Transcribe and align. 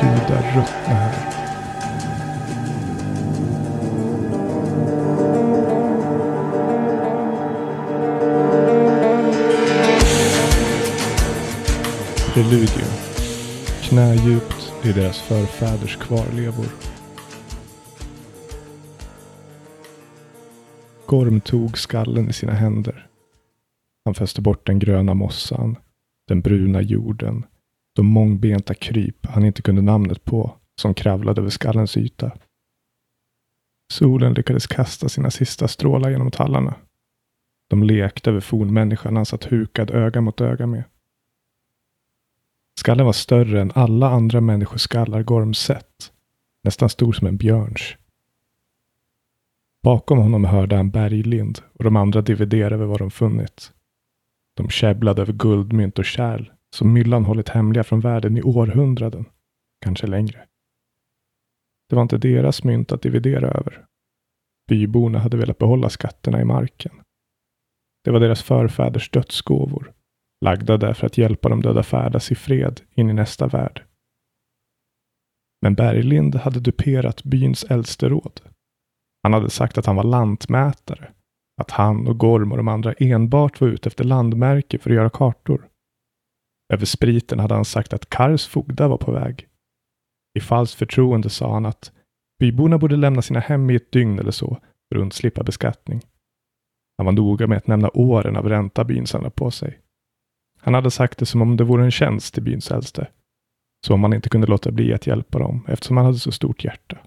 Gudar 0.00 0.42
ruttna 0.54 0.94
här. 0.94 1.29
Preludium. 12.40 12.90
Knädjupt 13.82 14.72
i 14.84 14.92
deras 14.92 15.20
förfäders 15.20 15.96
kvarlevor. 15.96 16.66
Gorm 21.06 21.40
tog 21.40 21.78
skallen 21.78 22.28
i 22.28 22.32
sina 22.32 22.52
händer. 22.52 23.06
Han 24.04 24.14
fäste 24.14 24.40
bort 24.40 24.66
den 24.66 24.78
gröna 24.78 25.14
mossan, 25.14 25.76
den 26.28 26.40
bruna 26.40 26.82
jorden, 26.82 27.44
de 27.96 28.06
mångbenta 28.06 28.74
kryp 28.74 29.26
han 29.26 29.44
inte 29.44 29.62
kunde 29.62 29.82
namnet 29.82 30.24
på, 30.24 30.56
som 30.80 30.94
kravlade 30.94 31.40
över 31.40 31.50
skallens 31.50 31.96
yta. 31.96 32.32
Solen 33.92 34.34
lyckades 34.34 34.66
kasta 34.66 35.08
sina 35.08 35.30
sista 35.30 35.68
strålar 35.68 36.10
genom 36.10 36.30
tallarna. 36.30 36.74
De 37.70 37.82
lekte 37.82 38.30
över 38.30 38.40
fornmänniskan 38.40 39.16
han 39.16 39.26
satt 39.26 39.44
hukad 39.44 39.90
öga 39.90 40.20
mot 40.20 40.40
öga 40.40 40.66
med. 40.66 40.84
Skallen 42.80 43.06
var 43.06 43.12
större 43.12 43.60
än 43.60 43.72
alla 43.74 44.10
andra 44.10 44.40
människoskallar 44.40 45.22
Gorm 45.22 45.54
sett. 45.54 46.12
Nästan 46.64 46.88
stor 46.88 47.12
som 47.12 47.26
en 47.26 47.36
björns. 47.36 47.96
Bakom 49.82 50.18
honom 50.18 50.44
hörde 50.44 50.76
han 50.76 50.90
berglind 50.90 51.58
och 51.74 51.84
de 51.84 51.96
andra 51.96 52.22
dividerade 52.22 52.74
över 52.74 52.86
vad 52.86 52.98
de 52.98 53.10
funnit. 53.10 53.72
De 54.56 54.68
käbblade 54.68 55.22
över 55.22 55.32
guldmynt 55.32 55.98
och 55.98 56.04
kärl 56.04 56.52
som 56.74 56.92
myllan 56.92 57.24
hållit 57.24 57.48
hemliga 57.48 57.84
från 57.84 58.00
världen 58.00 58.36
i 58.36 58.42
århundraden, 58.42 59.24
kanske 59.80 60.06
längre. 60.06 60.46
Det 61.88 61.96
var 61.96 62.02
inte 62.02 62.18
deras 62.18 62.64
mynt 62.64 62.92
att 62.92 63.02
dividera 63.02 63.48
över. 63.48 63.84
Byborna 64.68 65.18
hade 65.18 65.36
velat 65.36 65.58
behålla 65.58 65.88
skatterna 65.88 66.40
i 66.40 66.44
marken. 66.44 66.92
Det 68.04 68.10
var 68.10 68.20
deras 68.20 68.42
förfäders 68.42 69.10
dödsgåvor 69.10 69.92
lagda 70.44 70.76
där 70.76 70.94
för 70.94 71.06
att 71.06 71.18
hjälpa 71.18 71.48
de 71.48 71.62
döda 71.62 71.82
färdas 71.82 72.32
i 72.32 72.34
fred 72.34 72.80
in 72.94 73.10
i 73.10 73.12
nästa 73.12 73.46
värld. 73.46 73.84
Men 75.62 75.74
Berglind 75.74 76.34
hade 76.34 76.60
duperat 76.60 77.22
byns 77.24 77.64
äldste 77.64 78.08
råd. 78.08 78.40
Han 79.22 79.32
hade 79.32 79.50
sagt 79.50 79.78
att 79.78 79.86
han 79.86 79.96
var 79.96 80.04
lantmätare, 80.04 81.12
att 81.60 81.70
han 81.70 82.08
och 82.08 82.18
Gorm 82.18 82.52
och 82.52 82.56
de 82.56 82.68
andra 82.68 82.92
enbart 82.92 83.60
var 83.60 83.68
ute 83.68 83.88
efter 83.88 84.04
landmärke 84.04 84.78
för 84.78 84.90
att 84.90 84.96
göra 84.96 85.10
kartor. 85.10 85.68
Över 86.72 86.86
spriten 86.86 87.38
hade 87.38 87.54
han 87.54 87.64
sagt 87.64 87.92
att 87.92 88.10
Kars 88.10 88.46
fogda 88.46 88.88
var 88.88 88.96
på 88.96 89.12
väg. 89.12 89.48
I 90.38 90.40
falskt 90.40 90.78
förtroende 90.78 91.30
sa 91.30 91.52
han 91.52 91.66
att 91.66 91.92
byborna 92.38 92.78
borde 92.78 92.96
lämna 92.96 93.22
sina 93.22 93.40
hem 93.40 93.70
i 93.70 93.74
ett 93.74 93.92
dygn 93.92 94.18
eller 94.18 94.30
så 94.30 94.58
för 94.88 94.96
att 94.96 95.02
undslippa 95.02 95.42
beskattning. 95.42 96.00
Han 96.98 97.04
var 97.04 97.12
noga 97.12 97.46
med 97.46 97.58
att 97.58 97.66
nämna 97.66 97.90
åren 97.94 98.36
av 98.36 98.48
ränta 98.48 98.84
byn 98.84 99.06
samlade 99.06 99.34
på 99.34 99.50
sig. 99.50 99.78
Han 100.60 100.74
hade 100.74 100.90
sagt 100.90 101.18
det 101.18 101.26
som 101.26 101.42
om 101.42 101.56
det 101.56 101.64
vore 101.64 101.84
en 101.84 101.90
tjänst 101.90 102.34
till 102.34 102.42
byns 102.42 102.70
äldste. 102.70 103.06
Så 103.86 103.96
man 103.96 104.12
inte 104.12 104.28
kunde 104.28 104.46
låta 104.46 104.70
bli 104.70 104.94
att 104.94 105.06
hjälpa 105.06 105.38
dem 105.38 105.64
eftersom 105.68 105.96
han 105.96 106.06
hade 106.06 106.18
så 106.18 106.32
stort 106.32 106.64
hjärta. 106.64 106.98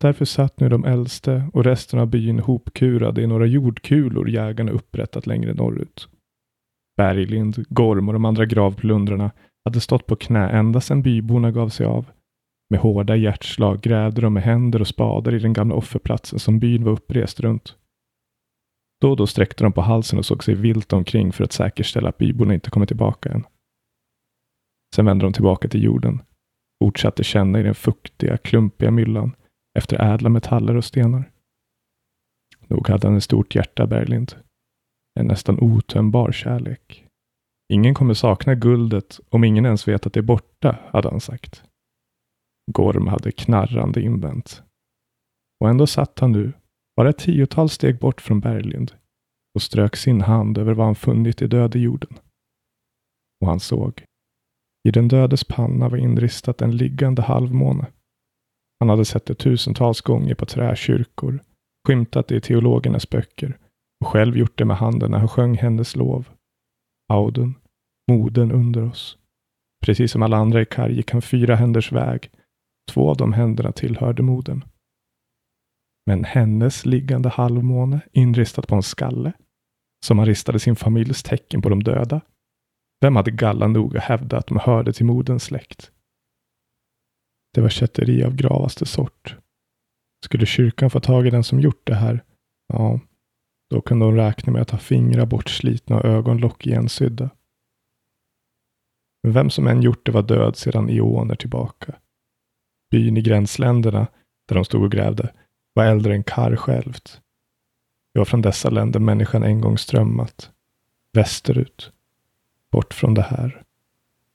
Därför 0.00 0.24
satt 0.24 0.60
nu 0.60 0.68
de 0.68 0.84
äldste 0.84 1.50
och 1.52 1.64
resten 1.64 1.98
av 1.98 2.06
byn 2.06 2.38
hopkurade 2.38 3.22
i 3.22 3.26
några 3.26 3.46
jordkulor 3.46 4.30
jägarna 4.30 4.72
upprättat 4.72 5.26
längre 5.26 5.54
norrut. 5.54 6.08
Berglind, 6.96 7.64
Gorm 7.68 8.08
och 8.08 8.12
de 8.12 8.24
andra 8.24 8.44
gravplundrarna 8.44 9.30
hade 9.64 9.80
stått 9.80 10.06
på 10.06 10.16
knä 10.16 10.48
ända 10.48 10.80
sedan 10.80 11.02
byborna 11.02 11.50
gav 11.50 11.68
sig 11.68 11.86
av. 11.86 12.06
Med 12.70 12.80
hårda 12.80 13.16
hjärtslag 13.16 13.80
grävde 13.80 14.20
de 14.20 14.32
med 14.32 14.42
händer 14.42 14.80
och 14.80 14.88
spadar 14.88 15.34
i 15.34 15.38
den 15.38 15.52
gamla 15.52 15.74
offerplatsen 15.74 16.38
som 16.38 16.58
byn 16.58 16.84
var 16.84 16.92
upprest 16.92 17.40
runt. 17.40 17.76
Då 19.04 19.10
och 19.10 19.16
då 19.16 19.26
sträckte 19.26 19.64
de 19.64 19.72
på 19.72 19.80
halsen 19.80 20.18
och 20.18 20.26
såg 20.26 20.44
sig 20.44 20.54
vilt 20.54 20.92
omkring 20.92 21.32
för 21.32 21.44
att 21.44 21.52
säkerställa 21.52 22.08
att 22.08 22.18
byborna 22.18 22.54
inte 22.54 22.70
kommer 22.70 22.86
tillbaka 22.86 23.32
än. 23.32 23.44
Sen 24.94 25.04
vände 25.04 25.24
de 25.24 25.32
tillbaka 25.32 25.68
till 25.68 25.82
jorden, 25.82 26.22
fortsatte 26.84 27.24
känna 27.24 27.60
i 27.60 27.62
den 27.62 27.74
fuktiga, 27.74 28.36
klumpiga 28.36 28.90
myllan 28.90 29.36
efter 29.78 30.02
ädla 30.02 30.28
metaller 30.28 30.76
och 30.76 30.84
stenar. 30.84 31.30
Nog 32.66 32.88
hade 32.88 33.06
han 33.06 33.16
ett 33.16 33.24
stort 33.24 33.54
hjärta, 33.54 33.86
Berglind. 33.86 34.34
En 35.20 35.26
nästan 35.26 35.60
otömbar 35.60 36.32
kärlek. 36.32 37.04
Ingen 37.72 37.94
kommer 37.94 38.14
sakna 38.14 38.54
guldet 38.54 39.20
om 39.28 39.44
ingen 39.44 39.66
ens 39.66 39.88
vet 39.88 40.06
att 40.06 40.12
det 40.12 40.20
är 40.20 40.22
borta, 40.22 40.78
hade 40.90 41.10
han 41.10 41.20
sagt. 41.20 41.64
Gorm 42.72 43.06
hade 43.06 43.32
knarrande 43.32 44.02
invänt. 44.02 44.62
Och 45.60 45.68
ändå 45.68 45.86
satt 45.86 46.18
han 46.18 46.32
nu 46.32 46.52
bara 46.96 47.08
ett 47.08 47.18
tiotal 47.18 47.68
steg 47.68 47.98
bort 47.98 48.20
från 48.20 48.40
Berglind 48.40 48.92
och 49.54 49.62
strök 49.62 49.96
sin 49.96 50.20
hand 50.20 50.58
över 50.58 50.74
vad 50.74 50.86
han 50.86 50.94
funnit 50.94 51.42
i 51.42 51.46
döde 51.46 51.78
jorden. 51.78 52.18
Och 53.40 53.46
han 53.46 53.60
såg. 53.60 54.04
I 54.88 54.90
den 54.90 55.08
dödes 55.08 55.44
panna 55.44 55.88
var 55.88 55.98
inristat 55.98 56.62
en 56.62 56.76
liggande 56.76 57.22
halvmåne. 57.22 57.86
Han 58.80 58.88
hade 58.88 59.04
sett 59.04 59.26
det 59.26 59.34
tusentals 59.34 60.00
gånger 60.00 60.34
på 60.34 60.46
träkyrkor, 60.46 61.42
skymtat 61.86 62.28
det 62.28 62.36
i 62.36 62.40
teologernas 62.40 63.10
böcker 63.10 63.58
och 64.00 64.06
själv 64.06 64.36
gjort 64.36 64.58
det 64.58 64.64
med 64.64 64.76
handen 64.76 65.10
när 65.10 65.18
han 65.18 65.28
sjöng 65.28 65.56
hennes 65.56 65.96
lov. 65.96 66.28
Audun, 67.12 67.54
moden 68.10 68.52
under 68.52 68.82
oss. 68.82 69.18
Precis 69.84 70.12
som 70.12 70.22
alla 70.22 70.36
andra 70.36 70.60
i 70.60 70.64
Kar 70.64 70.88
gick 70.88 71.10
han 71.10 71.22
fyra 71.22 71.56
händers 71.56 71.92
väg. 71.92 72.30
Två 72.90 73.10
av 73.10 73.16
de 73.16 73.32
händerna 73.32 73.72
tillhörde 73.72 74.22
modern. 74.22 74.64
Men 76.06 76.24
hennes 76.24 76.86
liggande 76.86 77.28
halvmåne 77.28 78.00
inristat 78.12 78.68
på 78.68 78.74
en 78.74 78.82
skalle, 78.82 79.32
som 80.06 80.18
han 80.18 80.26
ristade 80.26 80.58
sin 80.58 80.76
familjs 80.76 81.22
tecken 81.22 81.62
på 81.62 81.68
de 81.68 81.82
döda. 81.82 82.20
Vem 83.00 83.16
hade 83.16 83.30
Galla 83.30 83.68
nog 83.68 83.96
att 83.96 84.04
hävda 84.04 84.38
att 84.38 84.46
de 84.46 84.58
hörde 84.58 84.92
till 84.92 85.06
moderns 85.06 85.44
släkt? 85.44 85.92
Det 87.54 87.60
var 87.60 87.68
kätteri 87.68 88.24
av 88.24 88.34
gravaste 88.34 88.86
sort. 88.86 89.36
Skulle 90.24 90.46
kyrkan 90.46 90.90
få 90.90 91.00
tag 91.00 91.26
i 91.26 91.30
den 91.30 91.44
som 91.44 91.60
gjort 91.60 91.86
det 91.86 91.94
här, 91.94 92.24
ja, 92.68 93.00
då 93.70 93.80
kunde 93.80 94.04
hon 94.04 94.16
räkna 94.16 94.52
med 94.52 94.62
att 94.62 94.70
ha 94.70 94.78
fingrar 94.78 95.26
bortslitna 95.26 95.96
och 95.96 96.04
ögonlock 96.04 96.66
igensydda. 96.66 97.30
Men 99.22 99.32
vem 99.32 99.50
som 99.50 99.66
än 99.66 99.82
gjort 99.82 100.06
det 100.06 100.12
var 100.12 100.22
död 100.22 100.56
sedan 100.56 100.90
eoner 100.90 101.34
tillbaka. 101.34 101.94
Byn 102.90 103.16
i 103.16 103.22
gränsländerna, 103.22 104.06
där 104.48 104.54
de 104.54 104.64
stod 104.64 104.82
och 104.82 104.92
grävde, 104.92 105.34
var 105.74 105.84
äldre 105.84 106.14
än 106.14 106.24
Kar 106.24 106.56
självt. 106.56 107.20
Det 108.12 108.20
var 108.20 108.24
från 108.24 108.42
dessa 108.42 108.70
länder 108.70 109.00
människan 109.00 109.42
en 109.42 109.60
gång 109.60 109.78
strömmat. 109.78 110.50
Västerut. 111.12 111.92
Bort 112.72 112.94
från 112.94 113.14
det 113.14 113.22
här. 113.22 113.62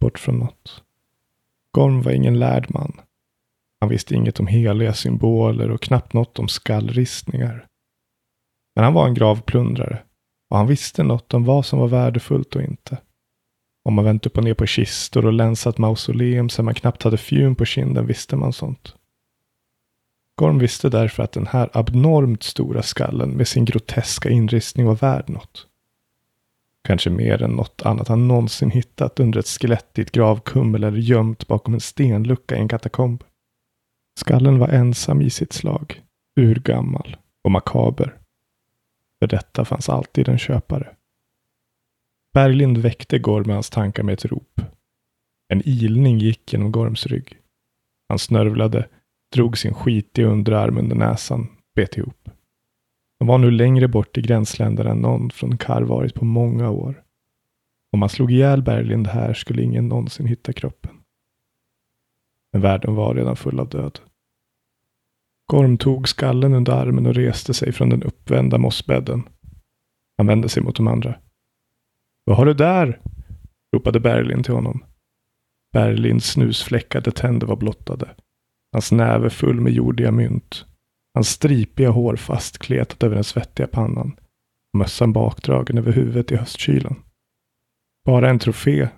Bort 0.00 0.18
från 0.18 0.38
något. 0.38 0.82
Gorm 1.70 2.02
var 2.02 2.12
ingen 2.12 2.38
lärd 2.38 2.66
man. 2.74 3.00
Han 3.80 3.88
visste 3.88 4.14
inget 4.14 4.40
om 4.40 4.46
heliga 4.46 4.94
symboler 4.94 5.70
och 5.70 5.82
knappt 5.82 6.12
något 6.12 6.38
om 6.38 6.48
skallristningar. 6.48 7.66
Men 8.74 8.84
han 8.84 8.94
var 8.94 9.06
en 9.06 9.14
gravplundrare 9.14 10.02
och 10.50 10.56
han 10.56 10.66
visste 10.66 11.02
något 11.02 11.34
om 11.34 11.44
vad 11.44 11.66
som 11.66 11.78
var 11.78 11.88
värdefullt 11.88 12.56
och 12.56 12.62
inte. 12.62 12.98
Om 13.84 13.94
man 13.94 14.04
vänt 14.04 14.26
upp 14.26 14.38
och 14.38 14.44
ner 14.44 14.54
på 14.54 14.66
kistor 14.66 15.26
och 15.26 15.32
länsat 15.32 15.78
mausoleum 15.78 16.48
sen 16.48 16.64
man 16.64 16.74
knappt 16.74 17.02
hade 17.02 17.16
fjun 17.16 17.54
på 17.54 17.64
kinden 17.64 18.06
visste 18.06 18.36
man 18.36 18.52
sånt. 18.52 18.96
Gorm 20.36 20.58
visste 20.58 20.88
därför 20.88 21.22
att 21.22 21.32
den 21.32 21.46
här 21.46 21.70
abnormt 21.72 22.42
stora 22.42 22.82
skallen 22.82 23.30
med 23.30 23.48
sin 23.48 23.64
groteska 23.64 24.28
inristning 24.28 24.86
var 24.86 24.94
värd 24.94 25.28
något. 25.28 25.66
Kanske 26.84 27.10
mer 27.10 27.42
än 27.42 27.50
något 27.50 27.82
annat 27.82 28.08
han 28.08 28.28
någonsin 28.28 28.70
hittat 28.70 29.20
under 29.20 29.40
ett 29.40 29.46
skelett 29.46 29.98
i 29.98 30.02
ett 30.02 30.12
gravkummel 30.12 30.84
eller 30.84 30.98
gömt 30.98 31.46
bakom 31.46 31.74
en 31.74 31.80
stenlucka 31.80 32.56
i 32.56 32.58
en 32.58 32.68
katakomb. 32.68 33.24
Skallen 34.20 34.58
var 34.58 34.68
ensam 34.68 35.22
i 35.22 35.30
sitt 35.30 35.52
slag, 35.52 36.02
urgammal 36.36 37.16
och 37.42 37.50
makaber. 37.50 38.18
För 39.18 39.26
detta 39.26 39.64
fanns 39.64 39.88
alltid 39.88 40.28
en 40.28 40.38
köpare. 40.38 40.94
Berglind 42.32 42.78
väckte 42.78 43.18
Gorm 43.18 43.46
med 43.46 43.56
hans 43.56 43.70
tankar 43.70 44.02
med 44.02 44.12
ett 44.12 44.24
rop. 44.24 44.60
En 45.48 45.62
ilning 45.64 46.18
gick 46.18 46.52
genom 46.52 46.72
Gorms 46.72 47.06
rygg. 47.06 47.38
Han 48.08 48.18
snörvlade 48.18 48.88
drog 49.34 49.58
sin 49.58 49.74
skitiga 49.74 50.26
underarm 50.26 50.78
under 50.78 50.96
näsan, 50.96 51.46
bet 51.74 51.96
ihop. 51.96 52.28
De 53.18 53.28
var 53.28 53.38
nu 53.38 53.50
längre 53.50 53.88
bort 53.88 54.18
i 54.18 54.22
gränsländerna 54.22 54.90
än 54.90 54.98
någon 54.98 55.30
från 55.30 55.58
Kar 55.58 55.82
varit 55.82 56.14
på 56.14 56.24
många 56.24 56.70
år. 56.70 57.02
Om 57.92 58.00
man 58.00 58.08
slog 58.08 58.32
ihjäl 58.32 58.62
Berglind 58.62 59.06
här 59.06 59.34
skulle 59.34 59.62
ingen 59.62 59.88
någonsin 59.88 60.26
hitta 60.26 60.52
kroppen. 60.52 60.90
Men 62.52 62.62
världen 62.62 62.94
var 62.94 63.14
redan 63.14 63.36
full 63.36 63.60
av 63.60 63.68
död. 63.68 64.00
Gorm 65.46 65.78
tog 65.78 66.08
skallen 66.08 66.54
under 66.54 66.72
armen 66.72 67.06
och 67.06 67.14
reste 67.14 67.54
sig 67.54 67.72
från 67.72 67.90
den 67.90 68.02
uppvända 68.02 68.58
mossbädden. 68.58 69.22
Han 70.16 70.26
vände 70.26 70.48
sig 70.48 70.62
mot 70.62 70.76
de 70.76 70.88
andra. 70.88 71.18
Vad 72.24 72.36
har 72.36 72.46
du 72.46 72.54
där? 72.54 73.00
ropade 73.76 74.00
Berglind 74.00 74.44
till 74.44 74.54
honom. 74.54 74.84
Berlinds 75.72 76.30
snusfläckade 76.30 77.10
tänder 77.10 77.46
var 77.46 77.56
blottade. 77.56 78.14
Hans 78.74 78.92
näve 78.92 79.30
full 79.30 79.60
med 79.60 79.72
jordiga 79.72 80.12
mynt. 80.12 80.66
Hans 81.14 81.28
stripiga 81.28 81.90
hår 81.90 82.16
fastkletat 82.16 83.02
över 83.02 83.14
den 83.14 83.24
svettiga 83.24 83.66
pannan. 83.66 84.16
Och 84.72 84.78
mössan 84.78 85.12
bakdragen 85.12 85.78
över 85.78 85.92
huvudet 85.92 86.32
i 86.32 86.36
höstkylan. 86.36 87.02
Bara 88.04 88.30
en 88.30 88.38
trofé, 88.38 88.88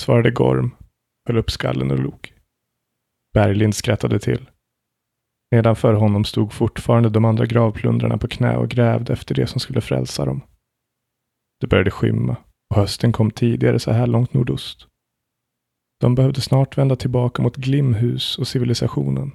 svarade 0.00 0.30
Gorm, 0.30 0.70
höll 1.28 1.38
upp 1.38 1.50
skallen 1.50 1.90
och 1.90 1.98
log. 1.98 2.32
Berglind 3.34 3.74
skrattade 3.74 4.18
till. 4.18 4.50
Nedanför 5.50 5.94
honom 5.94 6.24
stod 6.24 6.52
fortfarande 6.52 7.08
de 7.08 7.24
andra 7.24 7.46
gravplundrarna 7.46 8.18
på 8.18 8.28
knä 8.28 8.56
och 8.56 8.68
grävde 8.68 9.12
efter 9.12 9.34
det 9.34 9.46
som 9.46 9.60
skulle 9.60 9.80
frälsa 9.80 10.24
dem. 10.24 10.42
Det 11.60 11.66
började 11.66 11.90
skymma 11.90 12.36
och 12.70 12.76
hösten 12.76 13.12
kom 13.12 13.30
tidigare 13.30 13.78
så 13.78 13.92
här 13.92 14.06
långt 14.06 14.32
nordost. 14.32 14.88
De 16.00 16.14
behövde 16.14 16.40
snart 16.40 16.78
vända 16.78 16.96
tillbaka 16.96 17.42
mot 17.42 17.56
Glimhus 17.56 18.38
och 18.38 18.48
civilisationen. 18.48 19.32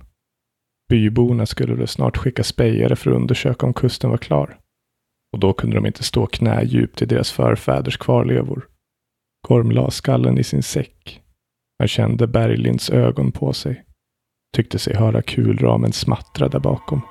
Byborna 0.90 1.46
skulle 1.46 1.74
väl 1.74 1.88
snart 1.88 2.18
skicka 2.18 2.44
spejare 2.44 2.96
för 2.96 3.12
att 3.12 3.18
undersöka 3.18 3.66
om 3.66 3.74
kusten 3.74 4.10
var 4.10 4.18
klar. 4.18 4.60
Och 5.34 5.40
då 5.40 5.54
kunde 5.54 5.76
de 5.76 5.86
inte 5.86 6.04
stå 6.04 6.26
knädjupt 6.26 7.02
i 7.02 7.06
deras 7.06 7.32
förfäders 7.32 7.98
kvarlevor. 7.98 8.68
Gorm 9.48 9.72
la 9.72 9.92
skallen 9.92 10.38
i 10.38 10.44
sin 10.44 10.64
säck. 10.64 11.22
Han 11.80 11.88
kände 11.88 12.28
Berglinds 12.28 12.90
ögon 12.90 13.32
på 13.32 13.54
sig. 13.54 13.84
Tyckte 14.56 14.80
sig 14.80 14.96
höra 14.96 15.22
kulramen 15.22 15.92
smattra 15.92 16.48
där 16.48 16.60
bakom. 16.60 17.02